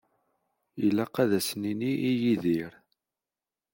Ilaq 0.87 1.15
ad 1.23 1.31
as-nini 1.39 1.91
i 2.09 2.11
Yidir. 2.21 2.71